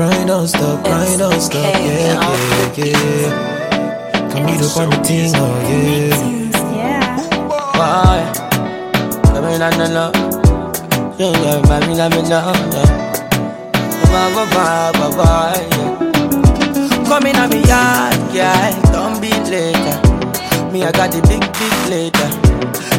grind 0.00 0.28
don't 0.28 0.48
stop, 0.48 0.82
grind 0.82 1.18
don't 1.18 1.40
stop, 1.42 1.62
yeah, 1.62 2.24
yeah, 2.74 2.74
yeah. 2.74 4.30
Come 4.32 4.46
meet 4.46 4.62
up 4.62 4.76
on 4.78 4.88
the 4.88 4.96
thing, 5.04 5.32
oh 5.36 5.60
yeah. 5.68 6.16
Yeah. 6.74 7.16
Why? 7.76 8.16
I 9.36 9.40
mean, 9.44 9.60
I 9.60 9.70
don't 9.76 9.92
know. 9.92 10.10
Yeah, 11.18 11.36
yeah, 11.44 11.60
I 11.68 11.86
mean, 11.86 12.00
I 12.00 12.08
mean, 12.08 12.26
no, 12.30 12.40
yeah. 12.72 12.88
Bye, 14.08 14.32
bye, 14.34 14.48
bye, 14.54 14.92
bye, 14.98 15.16
bye, 15.18 15.68
yeah. 15.76 17.04
Come 17.04 17.26
in 17.26 17.36
on 17.36 17.50
me 17.50 17.60
yard, 17.68 18.16
yeah, 18.32 18.72
don't 18.92 19.20
be 19.20 19.28
later. 19.52 20.00
Me, 20.72 20.82
I 20.82 20.92
got 20.92 21.12
the 21.12 21.20
big, 21.28 21.44
big 21.60 21.76
later. 21.92 22.28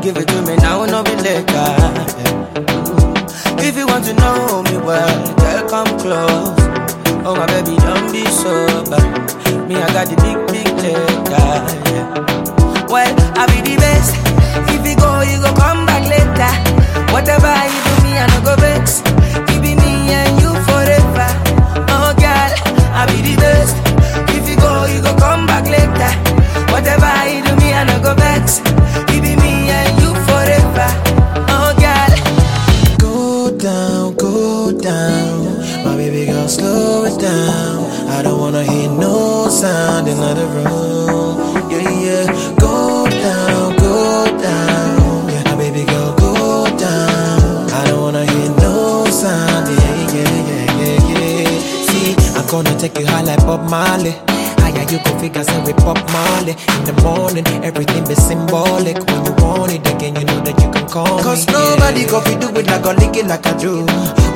Give 0.00 0.16
it 0.16 0.28
to 0.28 0.42
me 0.42 0.54
now, 0.58 0.84
no 0.86 1.02
be 1.02 1.16
later. 1.16 1.50
yeah. 1.50 2.34
If 3.66 3.76
you 3.76 3.88
want 3.88 4.04
to 4.04 4.12
know 4.14 4.62
me 4.62 4.76
well, 4.76 5.34
girl, 5.38 5.68
come 5.68 5.98
close. 5.98 6.83
Oh, 7.26 7.34
my 7.34 7.46
baby, 7.46 7.76
don't 7.80 8.12
be 8.12 8.24
sober. 8.28 9.00
Me, 9.66 9.76
I 9.76 9.88
got 9.96 10.06
the 10.08 10.16
big, 10.20 10.36
big 10.52 10.68
later, 10.76 11.72
yeah. 11.88 12.84
Well, 12.86 13.14
I 13.40 13.46
be 13.48 13.64
the 13.64 13.76
best. 13.80 14.12
If 14.68 14.84
you 14.84 14.94
go, 14.96 15.22
you 15.24 15.40
go 15.40 15.52
come 15.56 15.86
back 15.86 16.04
later. 16.04 16.52
Whatever 17.12 17.48
you 17.64 17.80
do, 17.80 17.92
me 18.04 18.12
I 18.20 18.26
no 18.28 18.38
go 18.44 18.54
vex. 18.60 19.00
It 19.48 19.60
be 19.64 19.72
me 19.72 20.12
and 20.12 20.36
you 20.42 20.52
forever. 20.68 21.28
Oh 21.88 22.12
girl, 22.20 22.50
I 22.92 23.08
be 23.08 23.18
the 23.24 23.36
best. 23.40 23.74
If 24.36 24.44
you 24.48 24.56
go, 24.60 24.84
you 24.84 25.00
go 25.00 25.16
come 25.16 25.46
back 25.46 25.64
later. 25.64 26.12
Whatever 26.72 27.08
you 27.32 27.40
do, 27.40 27.56
me 27.56 27.72
I 27.72 27.84
no 27.88 27.96
go 28.04 28.12
vex. 28.14 28.60
It 29.16 29.20
be 29.24 29.32
me 29.40 29.72
and 29.72 29.96
you 29.96 30.12
forever. 30.28 30.88
Oh 31.48 31.72
girl, 31.80 32.12
Go 33.00 33.56
down, 33.56 34.14
go 34.16 34.72
down. 34.78 35.33
Slow 36.46 37.04
it 37.04 37.18
down. 37.20 37.90
I 38.08 38.22
don't 38.22 38.38
wanna 38.38 38.62
hear 38.64 38.90
no 38.90 39.48
sound 39.48 40.08
in 40.08 40.18
the 40.18 40.46
room. 40.54 41.70
Yeah, 41.70 41.90
yeah. 42.06 42.54
Go 42.58 43.06
down, 43.08 43.76
go 43.76 44.26
down. 44.40 45.28
Yeah, 45.30 45.42
my 45.44 45.56
baby 45.56 45.84
girl, 45.84 46.14
go 46.14 46.66
down. 46.76 47.70
I 47.70 47.84
don't 47.86 48.00
wanna 48.02 48.24
hear 48.26 48.50
no 48.60 49.06
sound. 49.06 49.68
Yeah, 49.68 50.14
yeah, 50.14 50.36
yeah, 50.50 51.08
yeah, 51.08 51.08
yeah. 51.08 51.60
See, 51.88 52.14
I'm 52.36 52.46
gonna 52.46 52.78
take 52.78 52.98
you 52.98 53.06
high 53.06 53.22
like 53.22 53.40
Bob 53.46 53.68
Marley. 53.70 54.14
Higher 54.84 54.98
you 54.98 55.04
go 55.04 55.18
figure 55.18 55.44
say 55.44 55.62
we 55.64 55.72
Pop 55.72 55.96
Marley 56.12 56.52
In 56.52 56.84
the 56.84 56.92
morning, 57.02 57.46
everything 57.64 58.04
be 58.06 58.14
symbolic 58.14 58.96
When 59.06 59.24
you 59.24 59.32
want 59.40 59.72
it 59.72 59.86
again, 59.88 60.16
you 60.16 60.24
know 60.24 60.40
that 60.44 60.60
you 60.60 60.70
can 60.70 60.86
call 60.88 61.22
Cause 61.22 61.46
me 61.46 61.52
nobody 61.52 62.00
yeah. 62.02 62.10
go 62.10 62.20
fi 62.20 62.34
do 62.38 62.48
it 62.52 62.66
like 62.66 62.84
a 62.84 62.92
lick 62.92 63.16
it 63.16 63.26
like 63.26 63.46
a 63.46 63.56
do. 63.58 63.86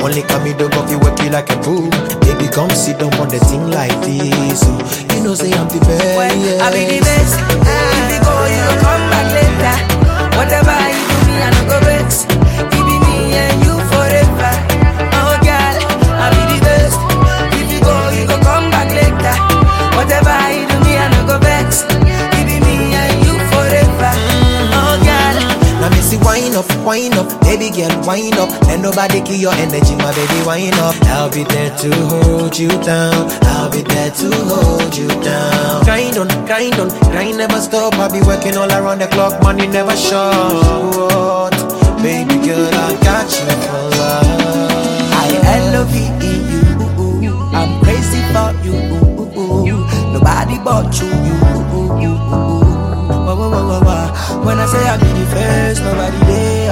Only 0.00 0.22
come 0.22 0.44
me 0.44 0.52
do 0.54 0.68
go 0.68 0.80
fi 0.86 0.96
work 0.96 1.20
it 1.20 1.32
like 1.32 1.50
a 1.50 1.62
fool. 1.62 1.90
Baby 2.24 2.48
come 2.48 2.70
sit 2.70 2.98
down 2.98 3.12
on 3.20 3.28
the 3.28 3.38
thing 3.40 3.68
like 3.70 3.92
this 4.00 4.60
so 4.60 4.72
You 5.14 5.24
know 5.24 5.34
say 5.34 5.52
I'm 5.52 5.68
the 5.68 5.80
best 5.84 6.16
well, 6.16 6.36
yeah. 6.36 6.64
I 6.64 6.72
be 6.72 6.96
the 6.96 7.00
best. 7.04 7.34
Ah. 7.68 8.08
If 8.08 8.16
you 8.16 8.20
go, 8.24 8.34
you 8.48 8.60
go 8.64 8.74
come 8.80 9.07
wine 26.88 27.12
up, 27.12 27.28
baby 27.42 27.68
girl 27.68 27.92
wine 28.06 28.32
up. 28.40 28.48
Let 28.64 28.80
nobody 28.80 29.20
kill 29.20 29.36
your 29.36 29.52
energy, 29.52 29.94
my 29.96 30.10
baby 30.16 30.40
wine 30.46 30.72
up. 30.80 30.96
I'll 31.12 31.30
be 31.30 31.44
there 31.44 31.68
to 31.84 31.90
hold 32.08 32.58
you 32.58 32.70
down. 32.80 33.28
I'll 33.44 33.70
be 33.70 33.82
there 33.82 34.10
to 34.10 34.30
hold 34.48 34.96
you 34.96 35.08
down. 35.20 35.84
Grind 35.84 36.16
on, 36.16 36.28
grind 36.46 36.80
on, 36.80 36.88
grind 37.12 37.36
never 37.36 37.60
stop. 37.60 37.92
I'll 38.00 38.10
be 38.10 38.22
working 38.22 38.56
all 38.56 38.72
around 38.72 39.02
the 39.02 39.06
clock, 39.08 39.42
money 39.42 39.66
never 39.66 39.94
short. 39.96 41.52
Baby 42.00 42.40
girl, 42.40 42.72
I 42.72 42.96
got 43.04 43.28
you 43.36 43.44
for 43.68 43.84
life. 44.00 45.44
I 45.44 45.60
love 45.74 45.92
you. 45.94 46.08
I'm 47.52 47.82
crazy 47.84 48.22
for 48.32 48.50
you. 48.64 49.76
Nobody 50.14 50.56
but 50.64 50.98
you. 50.98 51.12
Wah. 53.84 54.08
When 54.44 54.58
I 54.58 54.66
say 54.66 54.82
I 54.88 54.96
be 54.96 55.06
the 55.06 55.26
first, 55.32 55.82
nobody. 55.82 56.27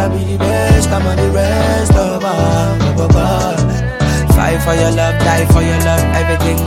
Be 0.09 0.33
the 0.33 0.39
best. 0.39 0.89
I'm 0.91 1.07
on 1.07 1.17
the 1.17 1.31
rest 1.31 1.93
of 1.93 2.23
my. 2.23 2.77
Fight 4.37 4.63
for 4.63 4.75
your 4.75 4.91
love, 4.93 5.19
die 5.25 5.47
for 5.47 5.63
your 5.63 5.79
love, 5.81 6.05
everything 6.15 6.66